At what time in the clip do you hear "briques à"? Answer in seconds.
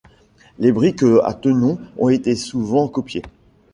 0.71-1.31